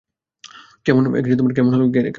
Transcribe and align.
কেমন 0.85 1.03
গেল 1.23 1.39
মিটিং? 1.41 2.09